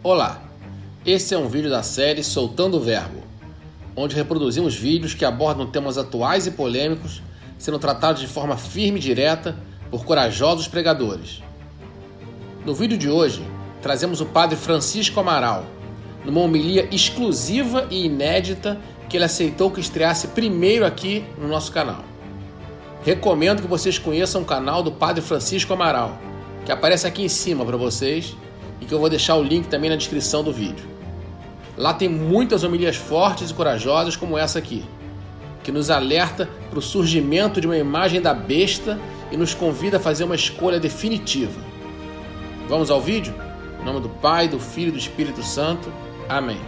[0.00, 0.40] Olá,
[1.04, 3.20] esse é um vídeo da série Soltando o Verbo,
[3.96, 7.20] onde reproduzimos vídeos que abordam temas atuais e polêmicos,
[7.58, 9.56] sendo tratados de forma firme e direta
[9.90, 11.42] por corajosos pregadores.
[12.64, 13.42] No vídeo de hoje,
[13.82, 15.64] trazemos o Padre Francisco Amaral,
[16.24, 18.78] numa homilia exclusiva e inédita
[19.08, 22.04] que ele aceitou que estreasse primeiro aqui no nosso canal.
[23.02, 26.20] Recomendo que vocês conheçam o canal do Padre Francisco Amaral,
[26.64, 28.36] que aparece aqui em cima para vocês
[28.80, 30.86] e que eu vou deixar o link também na descrição do vídeo.
[31.76, 34.84] Lá tem muitas homilias fortes e corajosas como essa aqui,
[35.62, 38.98] que nos alerta para o surgimento de uma imagem da besta
[39.30, 41.60] e nos convida a fazer uma escolha definitiva.
[42.68, 43.34] Vamos ao vídeo?
[43.80, 45.92] Em nome do Pai, do Filho e do Espírito Santo.
[46.28, 46.60] Amém.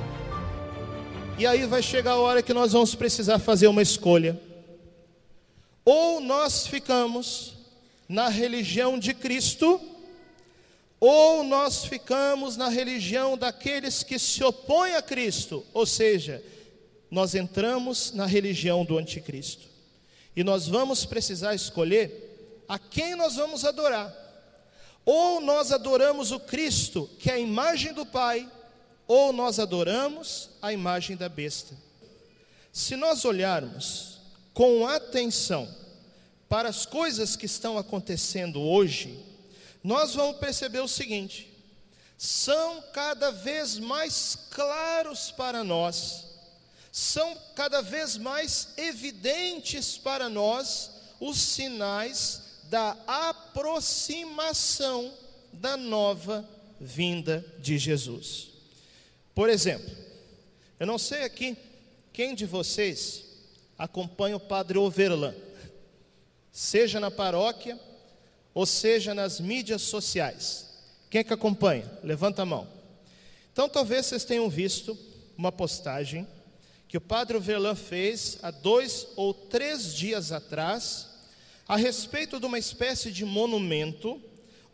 [1.38, 4.38] E aí vai chegar a hora que nós vamos precisar fazer uma escolha.
[5.84, 7.54] Ou nós ficamos
[8.08, 9.80] na religião de Cristo,
[11.00, 16.44] ou nós ficamos na religião daqueles que se opõem a Cristo, ou seja,
[17.10, 19.66] nós entramos na religião do anticristo.
[20.36, 24.14] E nós vamos precisar escolher a quem nós vamos adorar.
[25.04, 28.48] Ou nós adoramos o Cristo, que é a imagem do Pai,
[29.08, 31.74] ou nós adoramos a imagem da besta.
[32.70, 34.20] Se nós olharmos
[34.52, 35.66] com atenção
[36.48, 39.18] para as coisas que estão acontecendo hoje,
[39.82, 41.50] nós vamos perceber o seguinte:
[42.16, 46.26] são cada vez mais claros para nós,
[46.92, 55.12] são cada vez mais evidentes para nós os sinais da aproximação
[55.52, 56.48] da nova
[56.80, 58.48] vinda de Jesus.
[59.34, 59.90] Por exemplo,
[60.78, 61.56] eu não sei aqui
[62.12, 63.24] quem de vocês
[63.78, 65.34] acompanha o Padre Overlan,
[66.52, 67.78] seja na paróquia
[68.60, 70.66] ou seja nas mídias sociais.
[71.08, 71.90] Quem é que acompanha?
[72.04, 72.68] Levanta a mão.
[73.50, 74.98] Então talvez vocês tenham visto
[75.34, 76.28] uma postagem
[76.86, 81.08] que o Padre Overlan fez há dois ou três dias atrás
[81.66, 84.20] a respeito de uma espécie de monumento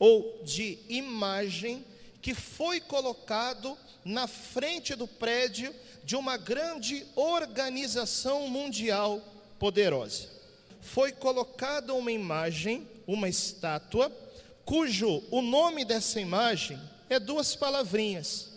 [0.01, 1.85] ou de imagem
[2.21, 5.73] que foi colocado na frente do prédio
[6.03, 9.23] de uma grande organização mundial
[9.61, 10.29] poderosa.
[10.81, 14.11] Foi colocada uma imagem, uma estátua,
[14.65, 18.49] cujo o nome dessa imagem é duas palavrinhas,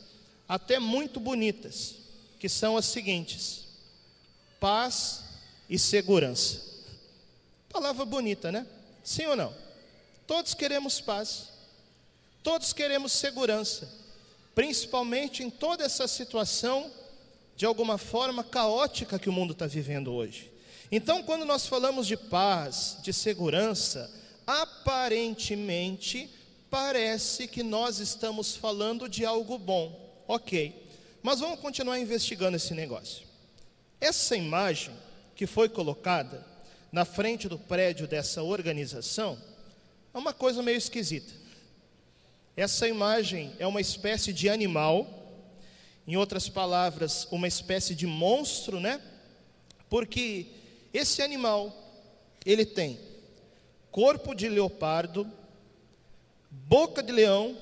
[0.48, 1.96] até muito bonitas,
[2.40, 3.66] que são as seguintes:
[4.60, 5.24] paz
[5.70, 6.68] e segurança.
[7.70, 8.66] Palavra bonita, né?
[9.04, 9.54] Sim ou não?
[10.26, 11.50] Todos queremos paz,
[12.44, 13.88] todos queremos segurança,
[14.56, 16.92] principalmente em toda essa situação,
[17.56, 20.52] de alguma forma, caótica que o mundo está vivendo hoje.
[20.92, 24.12] Então, quando nós falamos de paz, de segurança,
[24.50, 26.28] aparentemente
[26.72, 30.88] parece que nós estamos falando de algo bom, ok,
[31.22, 33.28] mas vamos continuar investigando esse negócio.
[34.02, 34.92] Essa imagem
[35.36, 36.44] que foi colocada
[36.92, 39.40] na frente do prédio dessa organização
[40.12, 41.32] é uma coisa meio esquisita.
[42.58, 45.08] Essa imagem é uma espécie de animal,
[46.08, 49.00] em outras palavras, uma espécie de monstro, né?
[49.88, 50.48] Porque
[50.92, 51.72] esse animal,
[52.44, 53.09] ele tem
[54.00, 55.30] corpo de leopardo,
[56.50, 57.58] boca de leão,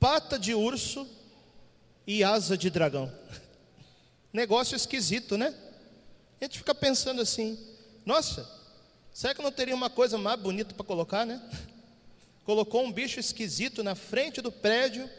[0.00, 1.06] pata de urso
[2.06, 3.12] e asa de dragão.
[4.32, 5.54] Negócio esquisito, né?
[6.40, 7.58] A gente fica pensando assim:
[8.06, 8.50] nossa,
[9.12, 11.42] será que não teria uma coisa mais bonita para colocar, né?
[12.46, 15.10] Colocou um bicho esquisito na frente do prédio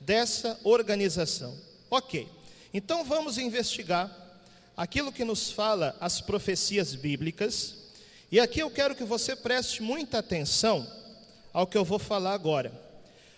[0.00, 1.58] dessa organização.
[1.90, 2.28] Ok,
[2.72, 4.16] então vamos investigar
[4.76, 7.82] aquilo que nos fala as profecias bíblicas,
[8.30, 10.86] e aqui eu quero que você preste muita atenção
[11.52, 12.72] ao que eu vou falar agora,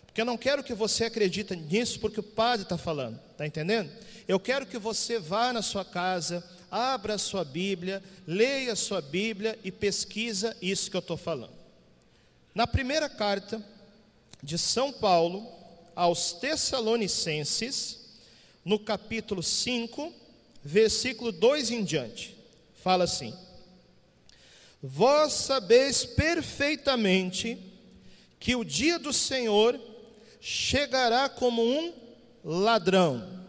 [0.07, 3.91] porque eu não quero que você acredite nisso porque o padre está falando, está entendendo?
[4.27, 9.01] Eu quero que você vá na sua casa, abra a sua Bíblia, leia a sua
[9.01, 11.55] Bíblia e pesquisa isso que eu estou falando.
[12.55, 13.63] Na primeira carta
[14.43, 15.47] de São Paulo
[15.95, 17.99] aos Tessalonicenses,
[18.65, 20.13] no capítulo 5,
[20.65, 22.37] versículo 2 em diante,
[22.83, 23.35] fala assim:
[24.89, 27.59] Vós sabeis perfeitamente
[28.39, 29.81] que o dia do Senhor
[30.41, 31.93] chegará como um
[32.45, 33.45] ladrão.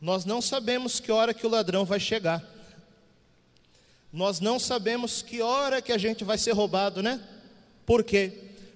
[0.00, 2.40] Nós não sabemos que hora que o ladrão vai chegar.
[4.12, 7.20] Nós não sabemos que hora que a gente vai ser roubado, né?
[7.84, 8.32] Por quê?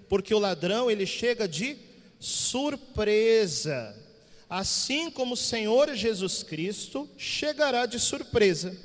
[0.09, 1.77] Porque o ladrão ele chega de
[2.19, 3.97] surpresa.
[4.51, 8.77] Assim como o Senhor Jesus Cristo chegará de surpresa.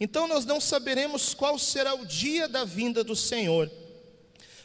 [0.00, 3.70] Então nós não saberemos qual será o dia da vinda do Senhor,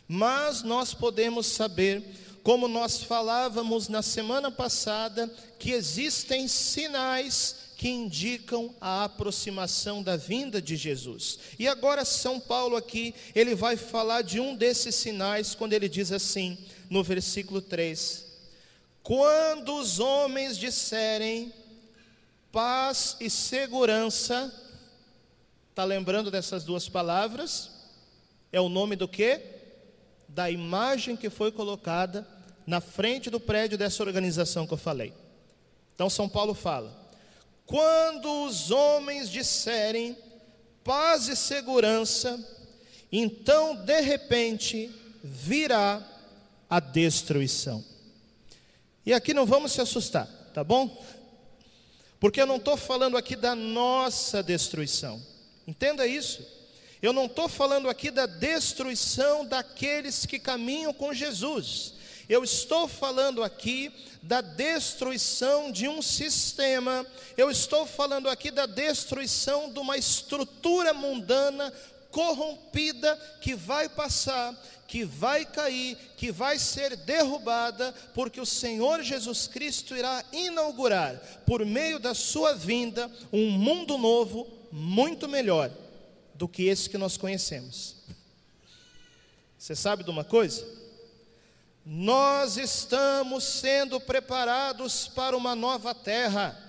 [0.08, 2.02] mas nós podemos saber
[2.46, 5.28] como nós falávamos na semana passada,
[5.58, 11.40] que existem sinais que indicam a aproximação da vinda de Jesus.
[11.58, 16.12] E agora São Paulo aqui, ele vai falar de um desses sinais quando ele diz
[16.12, 16.56] assim,
[16.88, 18.26] no versículo 3:
[19.02, 21.52] Quando os homens disserem
[22.52, 24.54] paz e segurança,
[25.76, 27.70] está lembrando dessas duas palavras?
[28.50, 29.42] É o nome do que?
[30.30, 32.26] Da imagem que foi colocada
[32.66, 35.14] na frente do prédio dessa organização que eu falei.
[35.94, 36.98] Então São Paulo fala:
[37.66, 40.18] quando os homens disserem
[40.82, 42.40] paz e segurança,
[43.12, 44.90] então de repente
[45.22, 46.02] virá
[46.70, 47.84] a destruição.
[49.06, 51.06] E aqui não vamos se assustar, tá bom?
[52.18, 55.22] Porque eu não estou falando aqui da nossa destruição,
[55.68, 56.46] entenda isso.
[57.02, 61.94] Eu não estou falando aqui da destruição daqueles que caminham com Jesus.
[62.28, 63.92] Eu estou falando aqui
[64.24, 67.06] da destruição de um sistema,
[67.38, 71.72] eu estou falando aqui da destruição de uma estrutura mundana
[72.10, 74.56] corrompida que vai passar,
[74.88, 81.16] que vai cair, que vai ser derrubada, porque o Senhor Jesus Cristo irá inaugurar,
[81.46, 84.48] por meio da sua vinda, um mundo novo,
[84.78, 85.72] muito melhor
[86.34, 87.96] do que esse que nós conhecemos.
[89.58, 90.68] Você sabe de uma coisa?
[91.86, 96.62] Nós estamos sendo preparados para uma nova terra.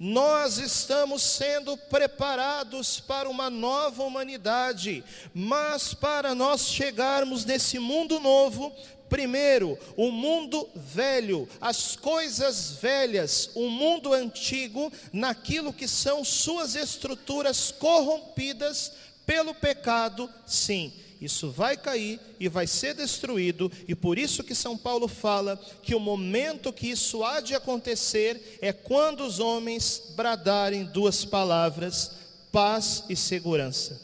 [0.00, 8.74] Nós estamos sendo preparados para uma nova humanidade, mas para nós chegarmos nesse mundo novo,
[9.08, 17.70] primeiro, o mundo velho, as coisas velhas, o mundo antigo, naquilo que são suas estruturas
[17.70, 18.92] corrompidas
[19.26, 24.76] pelo pecado, sim isso vai cair e vai ser destruído, e por isso que São
[24.76, 30.84] Paulo fala que o momento que isso há de acontecer é quando os homens bradarem
[30.84, 32.12] duas palavras:
[32.52, 34.00] paz e segurança.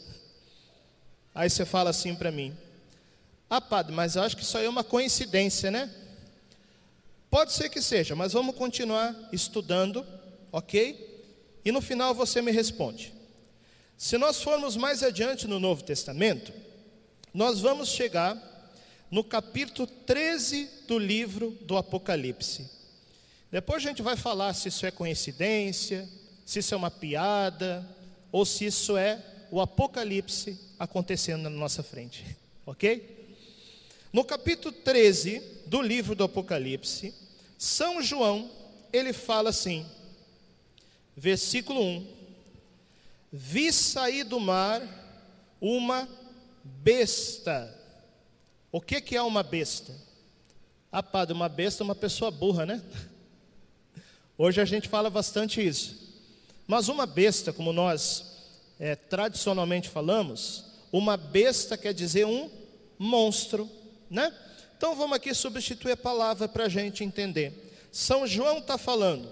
[1.33, 2.55] Aí você fala assim para mim:
[3.49, 5.89] Ah, padre, mas acho que isso aí é uma coincidência, né?
[7.29, 10.05] Pode ser que seja, mas vamos continuar estudando,
[10.51, 11.23] ok?
[11.63, 13.13] E no final você me responde.
[13.97, 16.51] Se nós formos mais adiante no Novo Testamento,
[17.33, 18.37] nós vamos chegar
[19.11, 22.69] no capítulo 13 do livro do Apocalipse.
[23.51, 26.07] Depois a gente vai falar se isso é coincidência,
[26.45, 27.87] se isso é uma piada,
[28.31, 32.25] ou se isso é o Apocalipse acontecendo na nossa frente,
[32.65, 33.24] ok?
[34.15, 37.13] No capítulo 13 do livro do Apocalipse,
[37.57, 38.49] São João,
[38.93, 39.85] ele fala assim,
[41.17, 42.07] versículo 1:
[43.29, 44.81] Vi sair do mar
[45.59, 46.07] uma
[46.63, 47.77] besta.
[48.71, 49.93] O que, que é uma besta?
[50.89, 52.81] Ah, padre, uma besta é uma pessoa burra, né?
[54.37, 55.93] Hoje a gente fala bastante isso.
[56.65, 58.23] Mas uma besta, como nós
[58.79, 62.49] é, tradicionalmente falamos, uma besta quer dizer um
[62.97, 63.69] monstro,
[64.15, 64.33] né?
[64.77, 67.53] Então vamos aqui substituir a palavra para a gente entender.
[67.91, 69.29] São João está falando,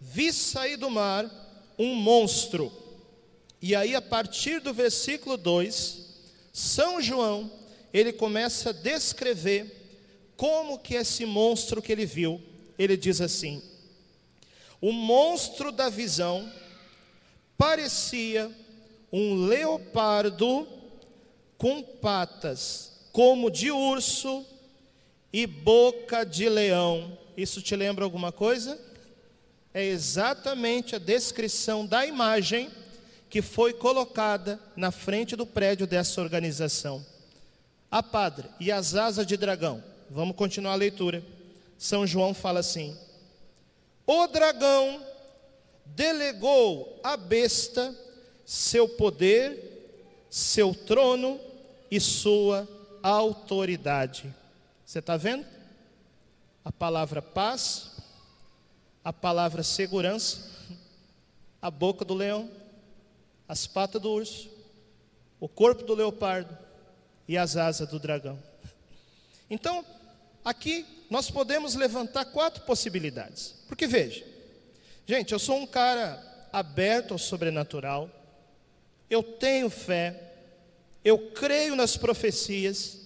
[0.00, 1.30] vi sair do mar
[1.78, 2.72] um monstro.
[3.62, 5.98] E aí, a partir do versículo 2,
[6.50, 7.50] são João,
[7.92, 9.76] ele começa a descrever
[10.34, 12.40] como que esse monstro que ele viu,
[12.78, 13.62] ele diz assim:
[14.80, 16.50] O monstro da visão
[17.58, 18.50] parecia
[19.12, 20.66] um leopardo
[21.58, 24.44] com patas como de urso
[25.32, 27.16] e boca de leão.
[27.36, 28.78] Isso te lembra alguma coisa?
[29.72, 32.70] É exatamente a descrição da imagem
[33.28, 37.04] que foi colocada na frente do prédio dessa organização.
[37.90, 39.82] A padre e as asas de dragão.
[40.08, 41.22] Vamos continuar a leitura.
[41.78, 42.96] São João fala assim:
[44.06, 45.04] O dragão
[45.86, 47.94] delegou à besta
[48.44, 51.40] seu poder, seu trono
[51.88, 52.68] e sua
[53.02, 54.32] autoridade.
[54.84, 55.46] Você está vendo?
[56.64, 57.90] A palavra paz,
[59.04, 60.50] a palavra segurança,
[61.60, 62.50] a boca do leão,
[63.48, 64.50] as patas do urso,
[65.38, 66.56] o corpo do leopardo
[67.26, 68.38] e as asas do dragão.
[69.48, 69.84] Então,
[70.44, 73.56] aqui nós podemos levantar quatro possibilidades.
[73.66, 74.24] Porque veja,
[75.06, 78.08] gente, eu sou um cara aberto ao sobrenatural,
[79.08, 80.29] eu tenho fé,
[81.04, 82.98] eu creio nas profecias,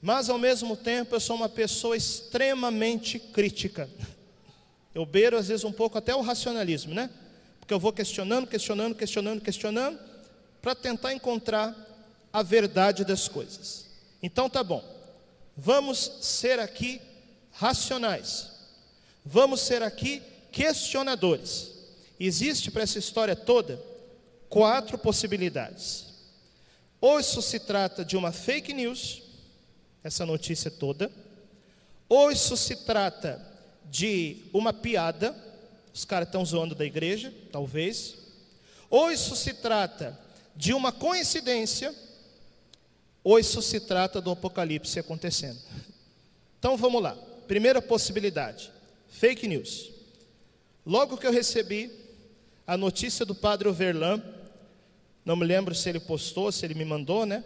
[0.00, 3.88] mas ao mesmo tempo eu sou uma pessoa extremamente crítica.
[4.94, 7.10] Eu beiro às vezes um pouco até o racionalismo, né?
[7.58, 9.98] Porque eu vou questionando, questionando, questionando, questionando,
[10.60, 11.76] para tentar encontrar
[12.32, 13.86] a verdade das coisas.
[14.22, 14.84] Então tá bom,
[15.56, 17.00] vamos ser aqui
[17.52, 18.50] racionais.
[19.24, 21.70] Vamos ser aqui questionadores.
[22.18, 23.80] Existe para essa história toda
[24.48, 26.06] quatro possibilidades.
[27.00, 29.22] Ou isso se trata de uma fake news,
[30.04, 31.10] essa notícia toda,
[32.08, 33.40] ou isso se trata
[33.90, 35.34] de uma piada,
[35.94, 38.16] os caras estão zoando da igreja, talvez,
[38.88, 40.18] ou isso se trata
[40.54, 41.94] de uma coincidência,
[43.22, 45.58] ou isso se trata do apocalipse acontecendo.
[46.58, 47.16] Então vamos lá.
[47.46, 48.70] Primeira possibilidade:
[49.08, 49.90] fake news.
[50.84, 51.90] Logo que eu recebi
[52.66, 54.22] a notícia do padre Overlan,
[55.30, 57.44] não me lembro se ele postou, se ele me mandou, né?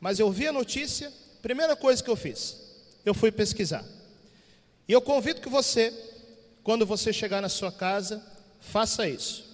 [0.00, 1.12] Mas eu vi a notícia,
[1.42, 2.56] primeira coisa que eu fiz,
[3.04, 3.84] eu fui pesquisar.
[4.88, 5.92] E eu convido que você,
[6.64, 8.24] quando você chegar na sua casa,
[8.58, 9.44] faça isso.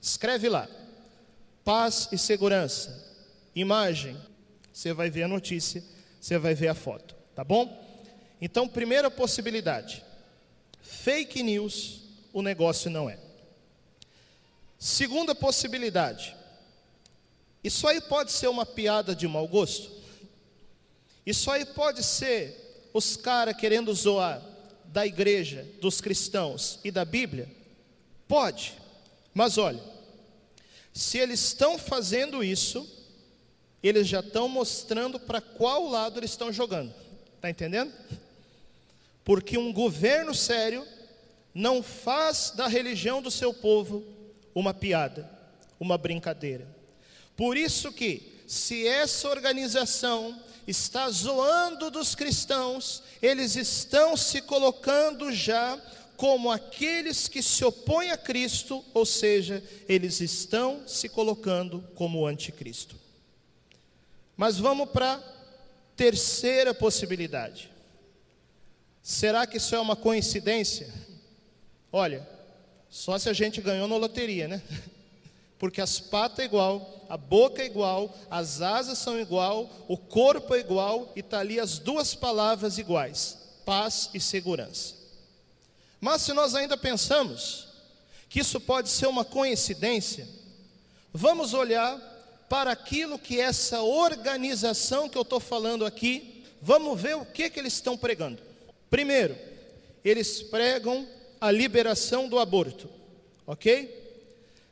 [0.00, 0.68] Escreve lá:
[1.64, 3.04] paz e segurança,
[3.56, 4.16] imagem.
[4.72, 5.82] Você vai ver a notícia,
[6.20, 7.84] você vai ver a foto, tá bom?
[8.40, 10.00] Então, primeira possibilidade:
[10.80, 12.02] fake news,
[12.32, 13.18] o negócio não é.
[14.78, 16.35] Segunda possibilidade:
[17.66, 19.90] isso aí pode ser uma piada de mau gosto?
[21.26, 24.40] Isso aí pode ser os caras querendo zoar
[24.84, 27.50] da igreja, dos cristãos e da Bíblia?
[28.28, 28.74] Pode,
[29.34, 29.82] mas olha,
[30.92, 32.88] se eles estão fazendo isso,
[33.82, 36.94] eles já estão mostrando para qual lado eles estão jogando,
[37.34, 37.92] está entendendo?
[39.24, 40.86] Porque um governo sério
[41.52, 44.04] não faz da religião do seu povo
[44.54, 45.28] uma piada,
[45.80, 46.75] uma brincadeira.
[47.36, 55.80] Por isso que, se essa organização está zoando dos cristãos, eles estão se colocando já
[56.16, 62.96] como aqueles que se opõem a Cristo, ou seja, eles estão se colocando como anticristo.
[64.36, 65.22] Mas vamos para a
[65.94, 67.70] terceira possibilidade.
[69.02, 70.92] Será que isso é uma coincidência?
[71.92, 72.26] Olha,
[72.90, 74.62] só se a gente ganhou na loteria, né?
[75.58, 80.54] Porque as patas é igual, a boca é igual, as asas são igual, o corpo
[80.54, 84.94] é igual e está ali as duas palavras iguais: paz e segurança.
[86.00, 87.68] Mas se nós ainda pensamos
[88.28, 90.28] que isso pode ser uma coincidência,
[91.12, 91.98] vamos olhar
[92.48, 97.58] para aquilo que essa organização que eu estou falando aqui, vamos ver o que, que
[97.58, 98.42] eles estão pregando.
[98.90, 99.36] Primeiro,
[100.04, 101.06] eles pregam
[101.40, 102.88] a liberação do aborto,
[103.46, 104.05] ok?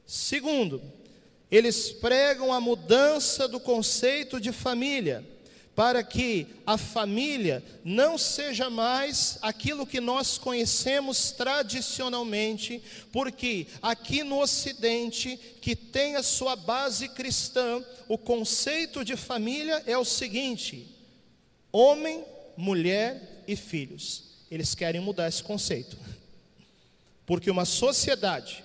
[0.06, 0.82] Segundo,
[1.50, 5.24] eles pregam a mudança do conceito de família,
[5.74, 12.80] para que a família não seja mais aquilo que nós conhecemos tradicionalmente,
[13.10, 19.98] porque aqui no Ocidente, que tem a sua base cristã, o conceito de família é
[19.98, 20.86] o seguinte:
[21.72, 22.24] homem,
[22.56, 24.24] mulher e filhos.
[24.50, 25.96] Eles querem mudar esse conceito,
[27.26, 28.62] porque uma sociedade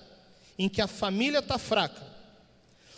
[0.59, 2.05] em que a família está fraca,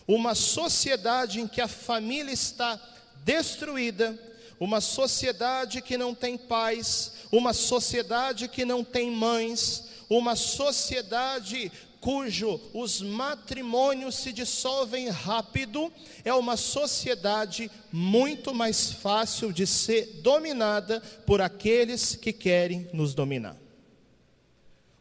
[0.07, 2.81] uma sociedade em que a família está
[3.23, 4.19] destruída,
[4.59, 12.59] uma sociedade que não tem pais, uma sociedade que não tem mães, uma sociedade cujo
[12.73, 15.93] os matrimônios se dissolvem rápido,
[16.25, 23.55] é uma sociedade muito mais fácil de ser dominada por aqueles que querem nos dominar.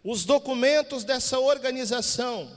[0.02, 2.50] Os documentos dessa organização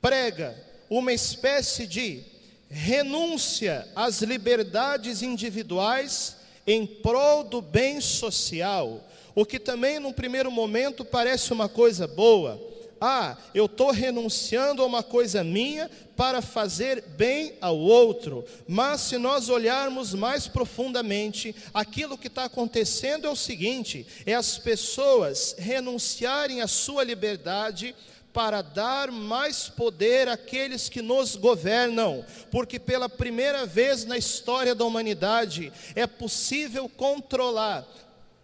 [0.00, 0.56] prega
[0.88, 2.22] uma espécie de
[2.70, 6.36] renúncia às liberdades individuais
[6.66, 12.60] em prol do bem social, o que também num primeiro momento parece uma coisa boa,
[13.00, 18.44] ah, eu estou renunciando a uma coisa minha para fazer bem ao outro.
[18.66, 24.58] Mas se nós olharmos mais profundamente, aquilo que está acontecendo é o seguinte: é as
[24.58, 27.94] pessoas renunciarem à sua liberdade
[28.32, 34.84] para dar mais poder àqueles que nos governam, porque pela primeira vez na história da
[34.84, 37.86] humanidade é possível controlar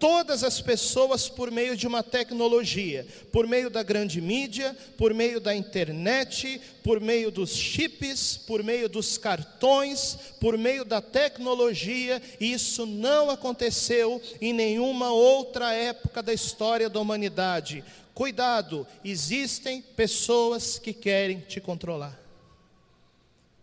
[0.02, 5.38] todas as pessoas por meio de uma tecnologia, por meio da grande mídia, por meio
[5.38, 12.52] da internet, por meio dos chips, por meio dos cartões, por meio da tecnologia, e
[12.52, 17.84] isso não aconteceu em nenhuma outra época da história da humanidade.
[18.12, 22.20] Cuidado, existem pessoas que querem te controlar.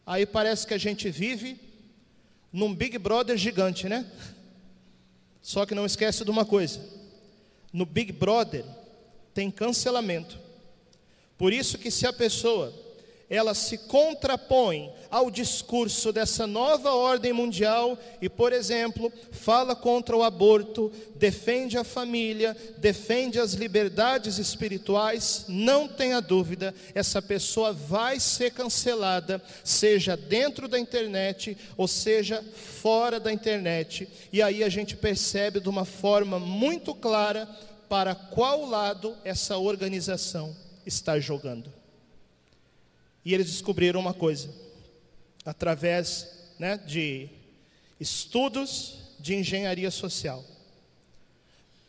[0.06, 1.60] Aí parece que a gente vive
[2.50, 4.10] num Big Brother gigante, né?
[5.42, 6.80] Só que não esquece de uma coisa:
[7.72, 8.66] no Big Brother
[9.34, 10.40] tem cancelamento.
[11.38, 12.74] Por isso que se a pessoa
[13.30, 20.24] ela se contrapõe ao discurso dessa nova ordem mundial e, por exemplo, fala contra o
[20.24, 28.52] aborto, defende a família, defende as liberdades espirituais, não tenha dúvida, essa pessoa vai ser
[28.52, 32.44] cancelada, seja dentro da internet ou seja
[32.82, 34.08] fora da internet.
[34.34, 37.48] E aí a gente percebe de uma forma muito clara
[37.88, 40.56] para qual lado essa organização
[40.86, 41.79] está jogando.
[43.24, 44.50] E eles descobriram uma coisa,
[45.46, 47.30] através né, de
[48.00, 50.44] estudos de engenharia social,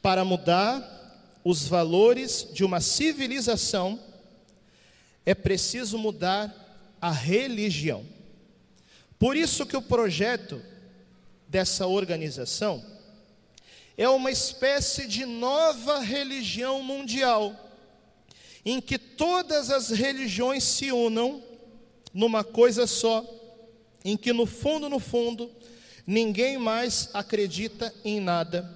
[0.03, 0.99] para mudar
[1.45, 3.99] os valores de uma civilização,
[5.25, 6.55] é preciso mudar
[7.01, 8.05] a religião.
[9.19, 10.63] Por isso que o projeto
[11.47, 12.85] dessa organização
[13.97, 17.70] é uma espécie de nova religião mundial
[18.65, 21.43] em que todas as religiões se unam
[22.13, 23.25] numa coisa só,
[24.05, 25.51] em que no fundo, no fundo,
[26.07, 28.69] ninguém mais acredita em nada.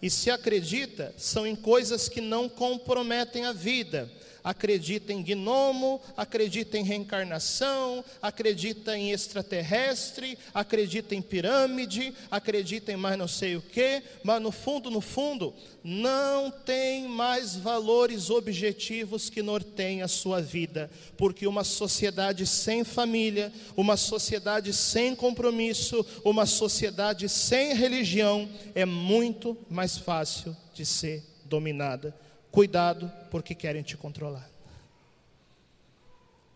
[0.00, 4.10] E se acredita, são em coisas que não comprometem a vida,
[4.42, 13.18] acredita em gnomo, acredita em reencarnação, acredita em extraterrestre, acredita em pirâmide, acredita em mais
[13.18, 19.42] não sei o que, mas no fundo, no fundo, não tem mais valores objetivos que
[19.42, 27.28] norteiem a sua vida, porque uma sociedade sem família, uma sociedade sem compromisso, uma sociedade
[27.28, 32.14] sem religião é muito mais fácil de ser dominada
[32.52, 34.48] Cuidado, porque querem te controlar.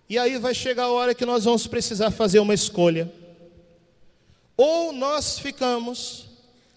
[0.08, 3.10] E aí vai chegar a hora que nós vamos precisar fazer uma escolha.
[4.56, 6.26] Ou nós ficamos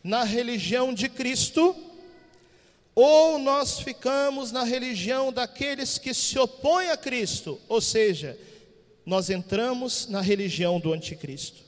[0.04, 1.76] na religião de Cristo,
[2.96, 8.38] ou nós ficamos na religião daqueles que se opõem a Cristo, ou seja,
[9.06, 11.62] nós entramos na religião do anticristo.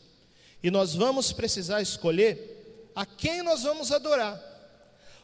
[0.64, 4.51] E nós vamos precisar escolher a quem nós vamos adorar.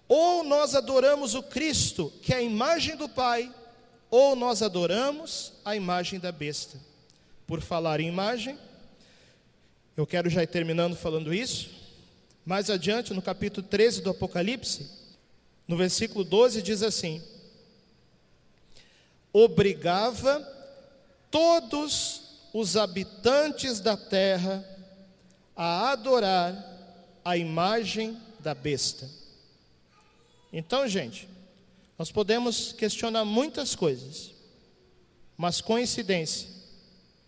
[0.08, 3.54] Ou nós adoramos o Cristo, que é a imagem do Pai,
[4.10, 6.80] ou nós adoramos a imagem da besta.
[7.46, 8.58] Por falar em imagem,
[9.96, 11.70] eu quero já ir terminando falando isso.
[12.46, 14.90] Mais adiante, no capítulo 13 do Apocalipse,
[15.68, 17.22] no versículo 12, diz assim:
[19.34, 20.40] Obrigava
[21.30, 22.22] todos
[22.54, 24.66] os habitantes da terra
[25.56, 26.56] a adorar
[27.26, 29.10] a imagem da besta.
[30.52, 31.28] Então, gente,
[31.98, 34.32] nós podemos questionar muitas coisas,
[35.36, 36.48] mas coincidência,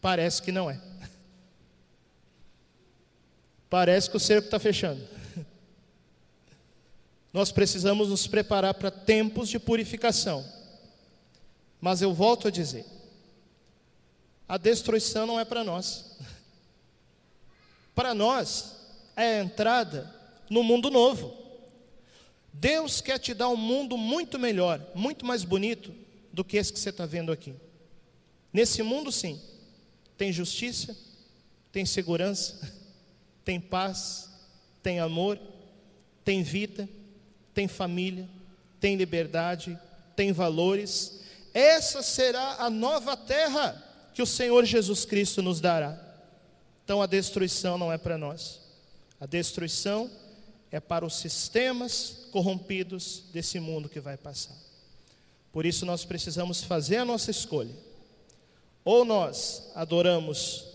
[0.01, 0.79] parece que não é.
[3.69, 5.07] Parece que o cerco está fechando.
[7.31, 10.43] Nós precisamos nos preparar para tempos de purificação.
[11.79, 12.83] Mas eu volto a dizer:
[14.47, 16.17] a destruição não é para nós.
[17.93, 18.77] Para nós
[19.15, 20.15] é a entrada
[20.49, 21.38] no mundo novo.
[22.59, 25.95] Deus quer te dar um mundo muito melhor, muito mais bonito
[26.33, 27.55] do que esse que você está vendo aqui.
[28.51, 29.41] Nesse mundo, sim,
[30.17, 30.97] tem justiça,
[31.71, 32.59] tem segurança,
[33.45, 34.29] tem paz,
[34.83, 35.39] tem amor,
[36.25, 36.89] tem vida,
[37.53, 38.27] tem família,
[38.77, 39.79] tem liberdade,
[40.13, 41.21] tem valores.
[41.53, 43.81] Essa será a nova terra
[44.13, 45.97] que o Senhor Jesus Cristo nos dará.
[46.83, 48.59] Então a destruição não é para nós.
[49.17, 50.11] A destruição
[50.71, 54.55] é para os sistemas corrompidos desse mundo que vai passar.
[55.51, 57.73] Por isso nós precisamos fazer a nossa escolha.
[58.85, 60.65] Ou nós adoramos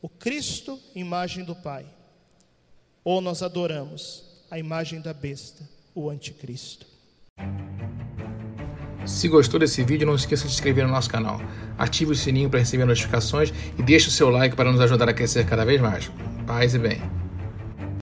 [0.00, 1.86] o Cristo, imagem do Pai,
[3.02, 6.86] ou nós adoramos a imagem da besta, o anticristo.
[9.06, 11.40] Se gostou desse vídeo, não esqueça de se inscrever no nosso canal.
[11.78, 15.14] Ative o sininho para receber notificações e deixe o seu like para nos ajudar a
[15.14, 16.10] crescer cada vez mais.
[16.46, 17.27] Paz e bem.